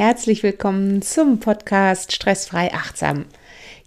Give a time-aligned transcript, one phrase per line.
[0.00, 3.24] Herzlich willkommen zum Podcast Stressfrei Achtsam.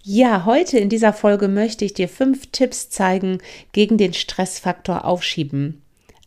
[0.02, 3.38] Ja, heute in dieser Folge möchte ich dir fünf Tipps zeigen
[3.72, 5.81] gegen den Stressfaktor Aufschieben.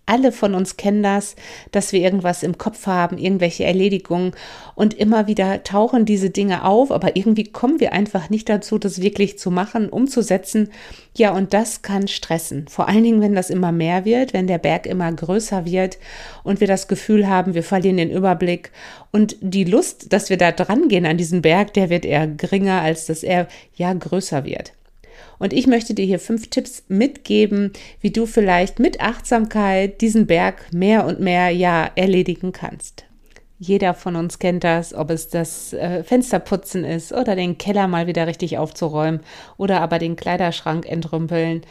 [0.08, 1.36] Alle von uns kennen das,
[1.72, 4.34] dass wir irgendwas im Kopf haben, irgendwelche Erledigungen
[4.76, 9.02] und immer wieder tauchen diese Dinge auf, aber irgendwie kommen wir einfach nicht dazu, das
[9.02, 10.70] wirklich zu machen, umzusetzen.
[11.18, 12.68] Ja, und das kann stressen.
[12.68, 15.98] Vor allen Dingen, wenn das immer mehr wird, wenn der Berg immer größer wird
[16.44, 18.72] und wir das Gefühl haben, wir verlieren den Überblick
[19.12, 22.82] und die Lust, dass wir da dran gehen an diesen Berg, der wird eher geringer,
[22.82, 24.74] als dass er ja größer wird.
[25.40, 30.74] Und ich möchte dir hier fünf Tipps mitgeben, wie du vielleicht mit Achtsamkeit diesen Berg
[30.74, 33.06] mehr und mehr ja erledigen kannst.
[33.58, 38.06] Jeder von uns kennt das, ob es das äh, Fensterputzen ist oder den Keller mal
[38.06, 39.22] wieder richtig aufzuräumen
[39.56, 41.62] oder aber den Kleiderschrank entrümpeln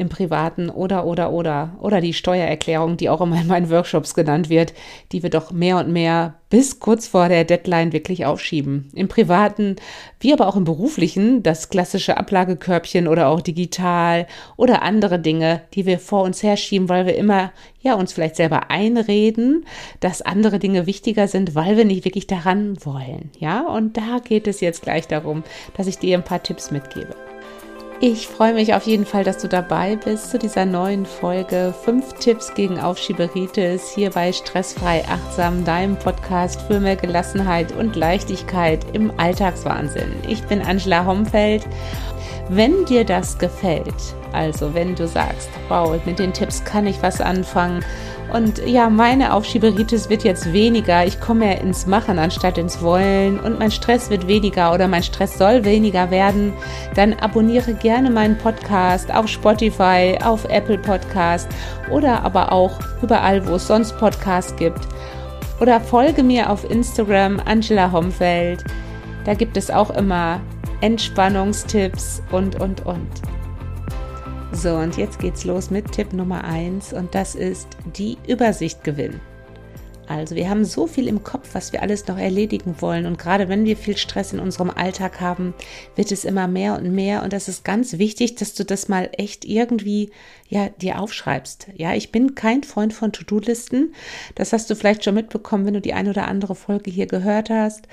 [0.00, 4.48] im Privaten oder, oder, oder, oder die Steuererklärung, die auch immer in meinen Workshops genannt
[4.48, 4.72] wird,
[5.12, 8.90] die wir doch mehr und mehr bis kurz vor der Deadline wirklich aufschieben.
[8.94, 9.76] Im Privaten,
[10.18, 14.26] wie aber auch im Beruflichen, das klassische Ablagekörbchen oder auch digital
[14.56, 18.70] oder andere Dinge, die wir vor uns herschieben, weil wir immer, ja, uns vielleicht selber
[18.70, 19.64] einreden,
[20.00, 23.30] dass andere Dinge wichtiger sind, weil wir nicht wirklich daran wollen.
[23.38, 25.44] Ja, und da geht es jetzt gleich darum,
[25.76, 27.14] dass ich dir ein paar Tipps mitgebe.
[28.02, 32.14] Ich freue mich auf jeden Fall, dass du dabei bist zu dieser neuen Folge 5
[32.14, 39.12] Tipps gegen Aufschieberitis hier bei Stressfrei Achtsam, deinem Podcast für mehr Gelassenheit und Leichtigkeit im
[39.18, 40.14] Alltagswahnsinn.
[40.26, 41.66] Ich bin Angela Homfeld.
[42.48, 43.94] Wenn dir das gefällt,
[44.32, 47.84] also wenn du sagst, wow, mit den Tipps kann ich was anfangen,
[48.32, 51.06] und ja, meine Aufschieberitis wird jetzt weniger.
[51.06, 55.02] Ich komme mehr ins Machen anstatt ins Wollen und mein Stress wird weniger oder mein
[55.02, 56.52] Stress soll weniger werden.
[56.94, 61.48] Dann abonniere gerne meinen Podcast auf Spotify, auf Apple Podcast
[61.90, 64.86] oder aber auch überall, wo es sonst Podcasts gibt.
[65.60, 68.62] Oder folge mir auf Instagram Angela Homfeld.
[69.24, 70.40] Da gibt es auch immer
[70.80, 73.39] Entspannungstipps und, und, und.
[74.62, 77.66] So, und jetzt geht's los mit Tipp Nummer eins und das ist
[77.96, 79.18] die Übersicht gewinnen.
[80.10, 83.06] Also wir haben so viel im Kopf, was wir alles noch erledigen wollen.
[83.06, 85.54] Und gerade wenn wir viel Stress in unserem Alltag haben,
[85.94, 87.22] wird es immer mehr und mehr.
[87.22, 90.10] Und das ist ganz wichtig, dass du das mal echt irgendwie
[90.48, 91.68] ja dir aufschreibst.
[91.76, 93.94] Ja, ich bin kein Freund von To-Do-Listen.
[94.34, 97.48] Das hast du vielleicht schon mitbekommen, wenn du die eine oder andere Folge hier gehört
[97.48, 97.86] hast.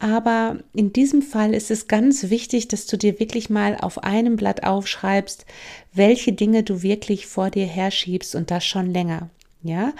[0.00, 4.34] Aber in diesem Fall ist es ganz wichtig, dass du dir wirklich mal auf einem
[4.34, 5.46] Blatt aufschreibst,
[5.92, 9.30] welche Dinge du wirklich vor dir herschiebst und das schon länger.
[9.62, 9.92] Ja,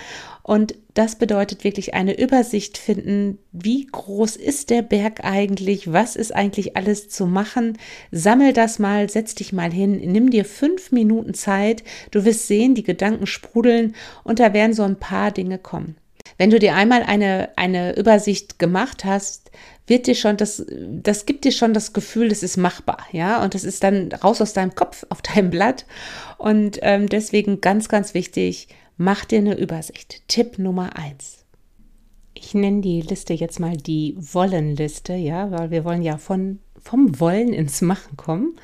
[0.42, 6.34] und das bedeutet wirklich eine Übersicht finden, wie groß ist der Berg eigentlich, was ist
[6.34, 7.76] eigentlich alles zu machen.
[8.10, 12.74] Sammel das mal, setz dich mal hin, nimm dir fünf Minuten Zeit, du wirst sehen,
[12.74, 13.94] die Gedanken sprudeln
[14.24, 15.96] und da werden so ein paar Dinge kommen.
[16.38, 19.50] Wenn du dir einmal eine, eine Übersicht gemacht hast,
[19.86, 23.54] wird dir schon das, das gibt dir schon das Gefühl, das ist machbar, ja, und
[23.54, 25.84] das ist dann raus aus deinem Kopf, auf deinem Blatt.
[26.38, 28.68] Und ähm, deswegen ganz, ganz wichtig,
[29.02, 30.28] Mach dir eine Übersicht.
[30.28, 31.46] Tipp Nummer eins.
[32.34, 37.18] Ich nenne die Liste jetzt mal die Wollenliste, ja, weil wir wollen ja von, vom
[37.18, 38.56] Wollen ins Machen kommen.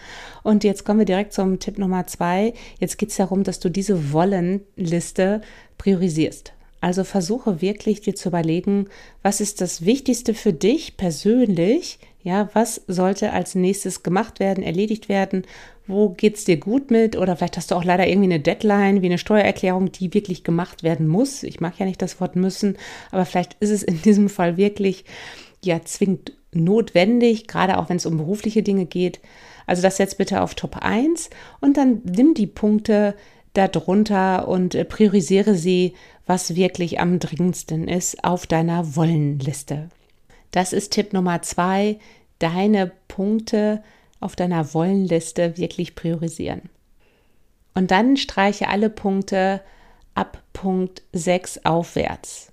[0.43, 2.53] Und jetzt kommen wir direkt zum Tipp Nummer zwei.
[2.79, 5.41] Jetzt geht es darum, dass du diese Wollenliste
[5.79, 6.53] priorisierst.
[6.83, 8.89] Also versuche wirklich dir zu überlegen,
[9.23, 11.99] was ist das Wichtigste für dich persönlich?
[12.27, 15.45] Ja, was sollte als nächstes gemacht werden, erledigt werden
[15.87, 17.17] wo geht's dir gut mit?
[17.17, 20.83] Oder vielleicht hast du auch leider irgendwie eine Deadline, wie eine Steuererklärung, die wirklich gemacht
[20.83, 21.43] werden muss.
[21.43, 22.77] Ich mag ja nicht das Wort müssen,
[23.11, 25.05] aber vielleicht ist es in diesem Fall wirklich
[25.65, 29.21] ja zwingend notwendig, gerade auch wenn es um berufliche Dinge geht.
[29.67, 33.15] Also das jetzt bitte auf Top 1 und dann nimm die Punkte
[33.53, 35.95] darunter und äh, priorisiere sie,
[36.27, 39.89] was wirklich am dringendsten ist auf deiner Wollenliste.
[40.57, 41.99] Das ist Tipp Nummer zwei,
[42.39, 43.83] deine Punkte
[44.21, 46.71] auf deiner Wollenliste wirklich priorisieren.
[47.75, 49.61] Und dann streiche alle Punkte
[50.15, 52.53] ab Punkt 6 aufwärts.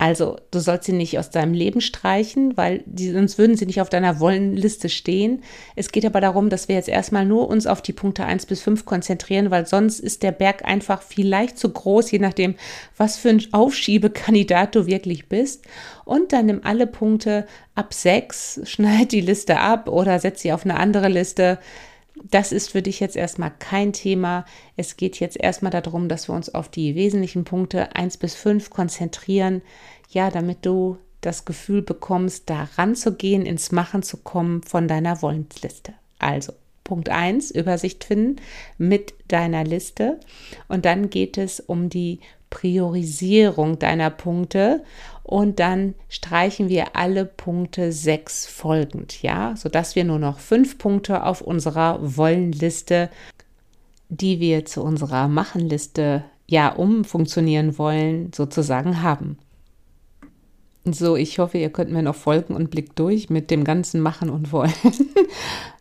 [0.00, 3.82] Also, du sollst sie nicht aus deinem Leben streichen, weil die, sonst würden sie nicht
[3.82, 5.42] auf deiner Wollenliste stehen.
[5.76, 8.62] Es geht aber darum, dass wir jetzt erstmal nur uns auf die Punkte 1 bis
[8.62, 12.54] 5 konzentrieren, weil sonst ist der Berg einfach vielleicht zu groß, je nachdem,
[12.96, 15.66] was für ein Aufschiebekandidat du wirklich bist.
[16.06, 20.64] Und dann nimm alle Punkte ab 6, schneid die Liste ab oder setz sie auf
[20.64, 21.58] eine andere Liste
[22.22, 24.44] das ist für dich jetzt erstmal kein Thema.
[24.76, 28.70] Es geht jetzt erstmal darum, dass wir uns auf die wesentlichen Punkte 1 bis 5
[28.70, 29.62] konzentrieren.
[30.10, 35.94] Ja, damit du das Gefühl bekommst, da ranzugehen, ins Machen zu kommen von deiner Wollensliste.
[36.18, 36.52] Also,
[36.84, 38.36] Punkt 1, Übersicht finden
[38.78, 40.18] mit deiner Liste.
[40.68, 42.20] Und dann geht es um die
[42.50, 44.82] Priorisierung deiner Punkte
[45.22, 51.24] und dann streichen wir alle Punkte sechs folgend, ja, sodass wir nur noch fünf Punkte
[51.24, 53.08] auf unserer Wollenliste,
[54.08, 59.38] die wir zu unserer Machenliste ja umfunktionieren wollen, sozusagen haben.
[60.84, 64.30] So, ich hoffe, ihr könnt mir noch folgen und blickt durch mit dem ganzen Machen
[64.30, 64.72] und Wollen.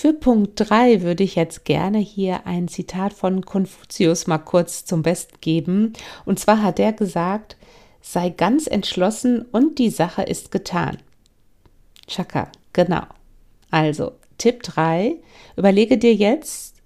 [0.00, 5.02] Für Punkt 3 würde ich jetzt gerne hier ein Zitat von Konfuzius mal kurz zum
[5.02, 5.92] Besten geben.
[6.24, 7.58] Und zwar hat er gesagt,
[8.00, 10.96] sei ganz entschlossen und die Sache ist getan.
[12.06, 13.02] Chaka, genau.
[13.70, 15.16] Also, Tipp 3,
[15.58, 16.76] überlege dir jetzt,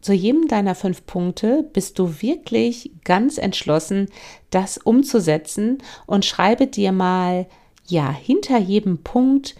[0.00, 4.08] zu jedem deiner fünf Punkte bist du wirklich ganz entschlossen,
[4.50, 7.46] das umzusetzen und schreibe dir mal,
[7.86, 9.54] ja, hinter jedem Punkt,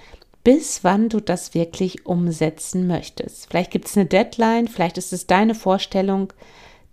[0.45, 3.49] bis wann du das wirklich umsetzen möchtest.
[3.49, 6.33] Vielleicht gibt es eine Deadline, vielleicht ist es deine Vorstellung,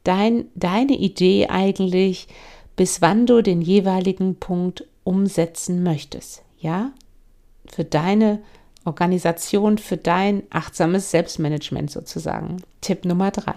[0.04, 2.28] dein, deine Idee eigentlich,
[2.76, 6.44] bis wann du den jeweiligen Punkt umsetzen möchtest.
[6.60, 6.92] Ja,
[7.66, 8.40] für deine
[8.86, 12.58] Organisation, für dein achtsames Selbstmanagement sozusagen.
[12.82, 13.56] Tipp Nummer drei.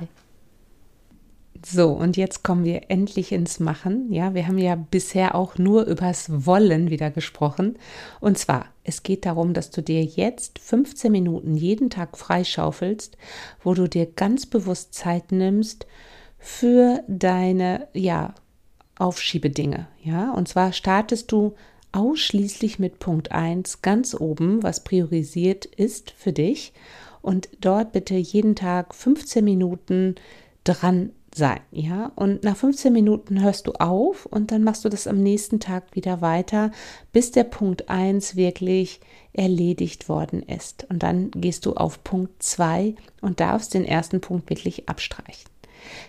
[1.64, 4.12] So, und jetzt kommen wir endlich ins Machen.
[4.12, 7.76] Ja, wir haben ja bisher auch nur übers Wollen wieder gesprochen.
[8.20, 13.16] Und zwar, es geht darum, dass du dir jetzt 15 Minuten jeden Tag freischaufelst,
[13.62, 15.86] wo du dir ganz bewusst Zeit nimmst
[16.38, 18.34] für deine, ja,
[18.98, 19.88] Aufschiebedinge.
[20.02, 21.54] Ja, und zwar startest du
[21.92, 26.72] ausschließlich mit Punkt 1 ganz oben, was priorisiert ist für dich.
[27.20, 30.16] Und dort bitte jeden Tag 15 Minuten
[30.64, 32.12] dran sein, ja?
[32.16, 35.94] Und nach 15 Minuten hörst du auf und dann machst du das am nächsten Tag
[35.94, 36.70] wieder weiter,
[37.12, 39.00] bis der Punkt 1 wirklich
[39.32, 40.86] erledigt worden ist.
[40.88, 45.51] Und dann gehst du auf Punkt 2 und darfst den ersten Punkt wirklich abstreichen.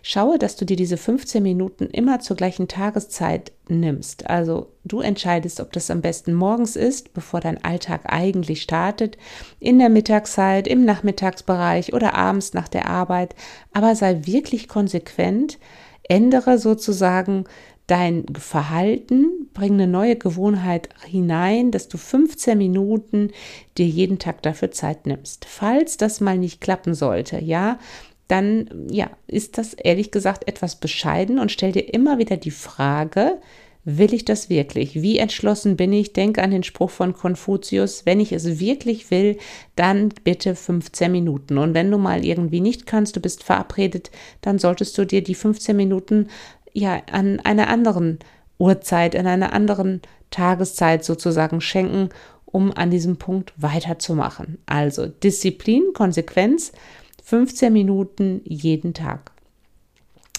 [0.02, 4.30] Schaue, dass du dir diese 15 Minuten immer zur gleichen Tageszeit nimmst.
[4.30, 9.18] Also du entscheidest, ob das am besten morgens ist, bevor dein Alltag eigentlich startet,
[9.60, 13.36] in der Mittagszeit, im Nachmittagsbereich oder abends nach der Arbeit.
[13.72, 15.60] Aber sei wirklich konsequent,
[16.08, 17.46] ändere sozusagen
[17.88, 23.32] dein Verhalten, bring eine neue Gewohnheit hinein, dass du 15 Minuten
[23.78, 25.46] dir jeden Tag dafür Zeit nimmst.
[25.46, 27.80] Falls das mal nicht klappen sollte, ja,
[28.28, 33.40] dann ja, ist das ehrlich gesagt etwas bescheiden und stell dir immer wieder die Frage,
[33.86, 35.02] will ich das wirklich?
[35.02, 36.14] Wie entschlossen bin ich?
[36.14, 39.38] Denk an den Spruch von Konfuzius, wenn ich es wirklich will,
[39.76, 41.58] dann bitte 15 Minuten.
[41.58, 44.12] Und wenn du mal irgendwie nicht kannst, du bist verabredet,
[44.42, 46.30] dann solltest du dir die 15 Minuten
[46.72, 48.20] ja an einer anderen
[48.58, 52.10] Uhrzeit, an einer anderen Tageszeit sozusagen schenken,
[52.46, 54.60] um an diesem Punkt weiterzumachen.
[54.66, 56.72] Also Disziplin, Konsequenz,
[57.24, 59.32] 15 Minuten jeden Tag.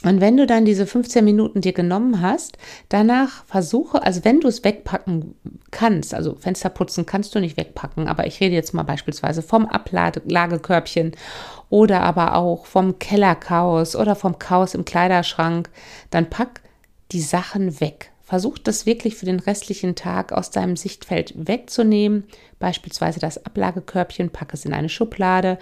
[0.05, 2.59] Und wenn du dann diese 15 Minuten dir genommen hast,
[2.91, 5.35] danach versuche, also wenn du es wegpacken
[5.71, 9.65] kannst, also Fenster putzen kannst du nicht wegpacken, aber ich rede jetzt mal beispielsweise vom
[9.65, 11.13] Ablagekörbchen
[11.71, 15.71] oder aber auch vom Kellerchaos oder vom Chaos im Kleiderschrank,
[16.11, 16.61] dann pack
[17.13, 18.11] die Sachen weg.
[18.23, 22.25] Versuch das wirklich für den restlichen Tag aus deinem Sichtfeld wegzunehmen.
[22.59, 25.59] Beispielsweise das Ablagekörbchen, pack es in eine Schublade,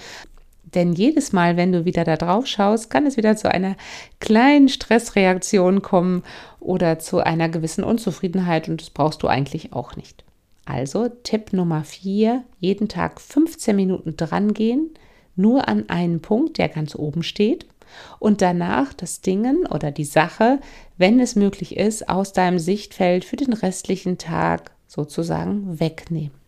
[0.74, 3.76] denn jedes Mal, wenn du wieder da drauf schaust, kann es wieder zu einer
[4.20, 6.22] kleinen Stressreaktion kommen
[6.60, 10.24] oder zu einer gewissen Unzufriedenheit und das brauchst du eigentlich auch nicht.
[10.64, 14.90] Also Tipp Nummer 4, jeden Tag 15 Minuten drangehen,
[15.34, 17.66] nur an einen Punkt, der ganz oben steht
[18.18, 20.60] und danach das Dingen oder die Sache,
[20.96, 26.41] wenn es möglich ist, aus deinem Sichtfeld für den restlichen Tag sozusagen wegnehmen.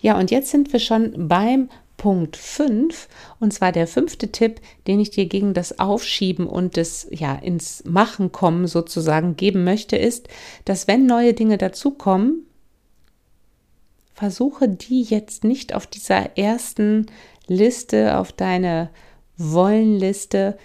[0.00, 3.08] Ja, und jetzt sind wir schon beim Punkt 5
[3.40, 7.84] und zwar der fünfte Tipp, den ich dir gegen das Aufschieben und das ja ins
[7.84, 10.28] Machen kommen sozusagen geben möchte, ist,
[10.64, 12.46] dass wenn neue Dinge dazukommen,
[14.12, 17.06] versuche die jetzt nicht auf dieser ersten
[17.46, 18.90] Liste, auf deine
[19.36, 20.58] Wollenliste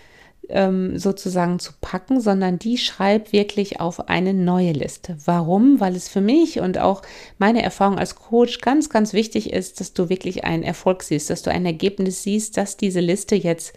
[0.52, 5.18] ähm, sozusagen zu packen, sondern die schreib wirklich auf eine neue Liste.
[5.26, 5.80] Warum?
[5.80, 7.02] Weil es für mich und auch
[7.38, 11.42] meine Erfahrung als Coach ganz, ganz wichtig ist, dass du wirklich einen Erfolg siehst, dass
[11.42, 13.74] du ein Ergebnis siehst, dass diese Liste jetzt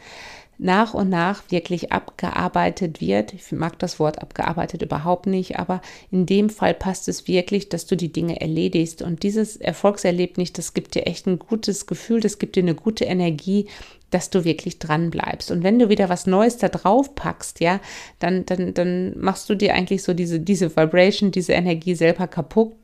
[0.58, 3.34] nach und nach wirklich abgearbeitet wird.
[3.34, 5.80] Ich mag das Wort abgearbeitet überhaupt nicht, aber
[6.10, 9.02] in dem Fall passt es wirklich, dass du die Dinge erledigst.
[9.02, 13.04] Und dieses Erfolgserlebnis, das gibt dir echt ein gutes Gefühl, das gibt dir eine gute
[13.04, 13.66] Energie,
[14.10, 15.50] dass du wirklich dran bleibst.
[15.50, 17.80] Und wenn du wieder was Neues da drauf packst, ja,
[18.20, 22.74] dann, dann, dann machst du dir eigentlich so diese, diese Vibration, diese Energie selber kaputt.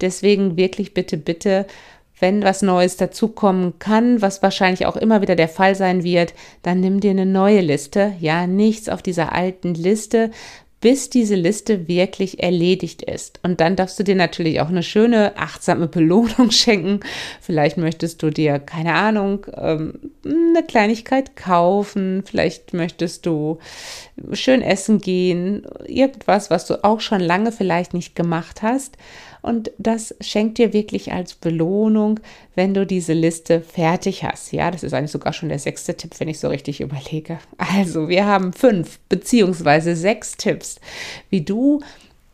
[0.00, 1.66] Deswegen wirklich bitte, bitte
[2.18, 6.80] wenn was Neues dazukommen kann, was wahrscheinlich auch immer wieder der Fall sein wird, dann
[6.80, 8.12] nimm dir eine neue Liste.
[8.20, 10.30] Ja, nichts auf dieser alten Liste,
[10.82, 13.38] bis diese Liste wirklich erledigt ist.
[13.44, 17.00] Und dann darfst du dir natürlich auch eine schöne, achtsame Belohnung schenken.
[17.40, 22.24] Vielleicht möchtest du dir, keine Ahnung, ähm, eine Kleinigkeit kaufen.
[22.26, 23.60] Vielleicht möchtest du
[24.32, 25.64] schön essen gehen.
[25.86, 28.96] Irgendwas, was du auch schon lange vielleicht nicht gemacht hast.
[29.42, 32.20] Und das schenkt dir wirklich als Belohnung,
[32.54, 34.52] wenn du diese Liste fertig hast.
[34.52, 37.38] Ja, das ist eigentlich sogar schon der sechste Tipp, wenn ich so richtig überlege.
[37.58, 40.80] Also, wir haben fünf beziehungsweise sechs Tipps,
[41.28, 41.80] wie du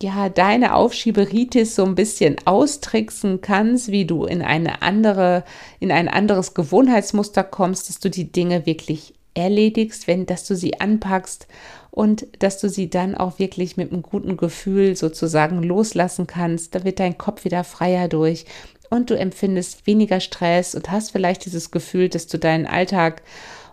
[0.02, 5.44] ja, deine Aufschieberitis so ein bisschen austricksen kannst, wie du in eine andere,
[5.80, 10.80] in ein anderes Gewohnheitsmuster kommst, dass du die Dinge wirklich erledigst, wenn, dass du sie
[10.80, 11.48] anpackst
[11.90, 16.74] und dass du sie dann auch wirklich mit einem guten Gefühl sozusagen loslassen kannst.
[16.74, 18.44] Da wird dein Kopf wieder freier durch
[18.90, 23.22] und du empfindest weniger Stress und hast vielleicht dieses Gefühl, dass du deinen Alltag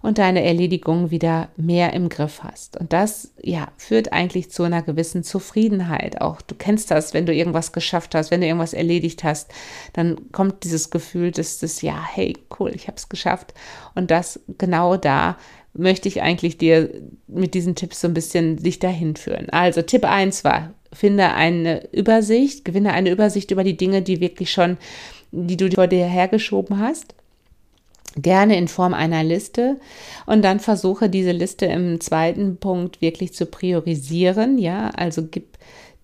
[0.05, 2.77] und deine Erledigung wieder mehr im Griff hast.
[2.79, 6.21] Und das, ja, führt eigentlich zu einer gewissen Zufriedenheit.
[6.21, 9.51] Auch du kennst das, wenn du irgendwas geschafft hast, wenn du irgendwas erledigt hast,
[9.93, 13.55] dann kommt dieses Gefühl, dass das, ja, hey, cool, ich habe es geschafft.
[13.95, 15.37] Und das genau da
[15.73, 16.89] möchte ich eigentlich dir
[17.25, 19.49] mit diesen Tipps so ein bisschen dich dahin führen.
[19.49, 24.51] Also Tipp 1 war, finde eine Übersicht, gewinne eine Übersicht über die Dinge, die wirklich
[24.51, 24.77] schon,
[25.31, 27.15] die du vor dir hergeschoben hast.
[28.17, 29.77] Gerne in Form einer Liste
[30.25, 34.57] und dann versuche diese Liste im zweiten Punkt wirklich zu priorisieren.
[34.57, 35.57] Ja, also gib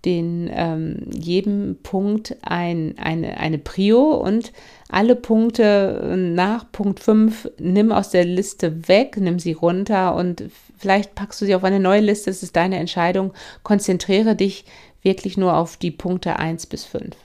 [0.06, 4.52] den ähm, jedem Punkt ein, eine, eine Prio und
[4.90, 10.44] alle Punkte nach Punkt 5 nimm aus der Liste weg, nimm sie runter und
[10.78, 13.32] vielleicht packst du sie auf eine neue Liste, das ist deine Entscheidung.
[13.64, 14.66] Konzentriere dich
[15.04, 17.16] wirklich nur auf die Punkte 1 bis 5.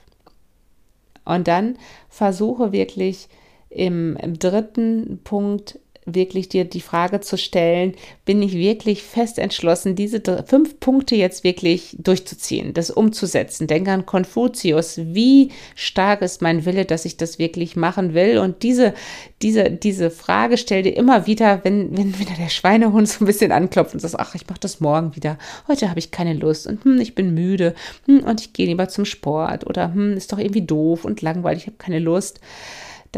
[1.25, 1.77] Und dann
[2.09, 3.27] versuche wirklich
[3.69, 7.93] im, im dritten Punkt wirklich dir die Frage zu stellen,
[8.25, 13.67] bin ich wirklich fest entschlossen, diese fünf Punkte jetzt wirklich durchzuziehen, das umzusetzen.
[13.67, 18.37] Denk an Konfuzius, wie stark ist mein Wille, dass ich das wirklich machen will?
[18.37, 18.93] Und diese,
[19.41, 23.51] diese, diese Frage stell dir immer wieder, wenn, wenn wieder der Schweinehund so ein bisschen
[23.51, 26.85] anklopft und sagt, ach, ich mache das morgen wieder, heute habe ich keine Lust und
[26.85, 30.39] hm, ich bin müde hm, und ich gehe lieber zum Sport oder hm, ist doch
[30.39, 32.39] irgendwie doof und langweilig, ich habe keine Lust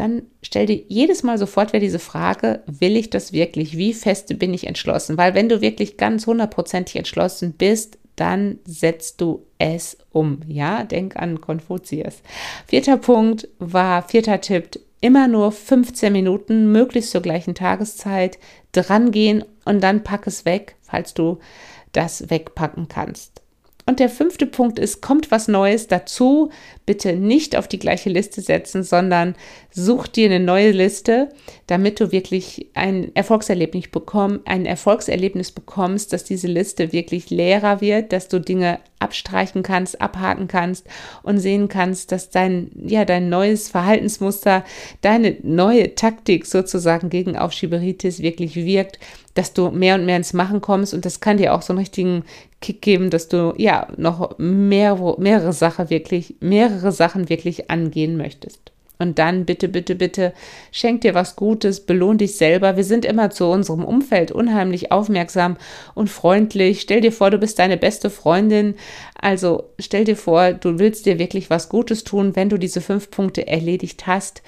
[0.00, 3.76] dann stell dir jedes Mal sofort wieder diese Frage, will ich das wirklich?
[3.76, 5.18] Wie fest bin ich entschlossen?
[5.18, 10.40] Weil wenn du wirklich ganz hundertprozentig entschlossen bist, dann setzt du es um.
[10.48, 12.22] Ja, denk an Konfuzius.
[12.66, 18.38] Vierter Punkt war, vierter Tipp, immer nur 15 Minuten, möglichst zur gleichen Tageszeit,
[18.72, 21.38] dran gehen und dann pack es weg, falls du
[21.92, 23.39] das wegpacken kannst.
[23.90, 26.50] Und der fünfte Punkt ist, kommt was Neues dazu,
[26.86, 29.34] bitte nicht auf die gleiche Liste setzen, sondern
[29.72, 31.30] such dir eine neue Liste,
[31.66, 38.12] damit du wirklich ein Erfolgserlebnis, bekomm, ein Erfolgserlebnis bekommst, dass diese Liste wirklich leerer wird,
[38.12, 40.86] dass du Dinge abstreichen kannst, abhaken kannst
[41.22, 44.64] und sehen kannst, dass dein, ja, dein neues Verhaltensmuster,
[45.00, 48.98] deine neue Taktik sozusagen gegen Aufschieberitis wirklich wirkt,
[49.34, 51.80] dass du mehr und mehr ins Machen kommst und das kann dir auch so einen
[51.80, 52.24] richtigen
[52.60, 58.70] Kick geben, dass du ja noch mehr, mehrere Sachen wirklich, mehrere Sachen wirklich angehen möchtest.
[59.00, 60.34] Und dann bitte, bitte, bitte
[60.70, 62.76] schenk dir was Gutes, belohn dich selber.
[62.76, 65.56] Wir sind immer zu unserem Umfeld unheimlich aufmerksam
[65.94, 66.82] und freundlich.
[66.82, 68.74] Stell dir vor, du bist deine beste Freundin.
[69.18, 73.10] Also stell dir vor, du willst dir wirklich was Gutes tun, wenn du diese fünf
[73.10, 74.42] Punkte erledigt hast.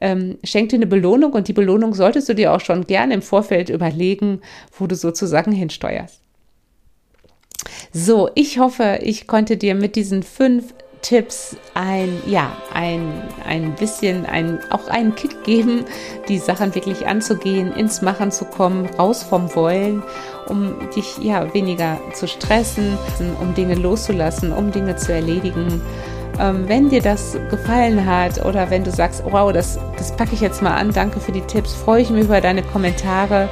[0.00, 3.22] Ähm, schenk dir eine Belohnung und die Belohnung solltest du dir auch schon gerne im
[3.22, 4.40] Vorfeld überlegen,
[4.78, 6.22] wo du sozusagen hinsteuerst.
[7.92, 14.26] So, ich hoffe, ich konnte dir mit diesen fünf Tipps ein, ja, ein, ein bisschen,
[14.26, 15.84] ein, auch einen Kick geben,
[16.28, 20.02] die Sachen wirklich anzugehen, ins Machen zu kommen, raus vom Wollen,
[20.48, 22.98] um dich ja weniger zu stressen,
[23.40, 25.80] um Dinge loszulassen, um Dinge zu erledigen.
[26.38, 30.40] Ähm, wenn dir das gefallen hat oder wenn du sagst, wow, das, das packe ich
[30.40, 33.48] jetzt mal an, danke für die Tipps, freue ich mich über deine Kommentare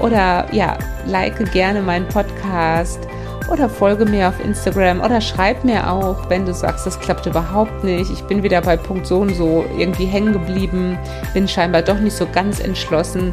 [0.00, 3.00] oder ja, like gerne meinen Podcast
[3.48, 7.82] oder folge mir auf Instagram oder schreib mir auch, wenn du sagst, das klappt überhaupt
[7.84, 8.10] nicht.
[8.10, 10.98] Ich bin wieder bei Punkt so und so irgendwie hängen geblieben,
[11.34, 13.32] bin scheinbar doch nicht so ganz entschlossen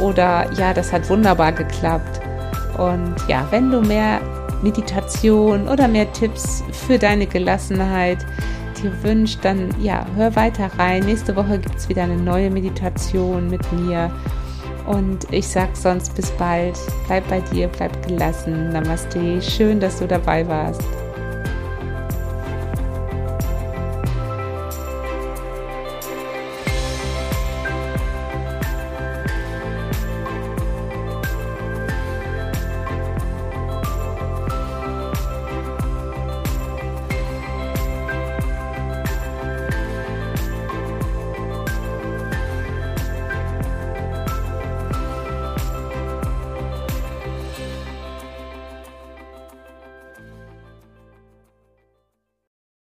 [0.00, 2.20] oder ja, das hat wunderbar geklappt.
[2.78, 4.20] Und ja, wenn du mehr
[4.62, 8.18] Meditation oder mehr Tipps für deine Gelassenheit
[8.82, 11.04] dir wünscht, dann ja, hör weiter rein.
[11.04, 14.10] Nächste Woche gibt es wieder eine neue Meditation mit mir.
[14.86, 16.78] Und ich sag sonst bis bald.
[17.06, 18.70] Bleib bei dir, bleib gelassen.
[18.70, 19.42] Namaste.
[19.42, 21.05] Schön, dass du dabei warst.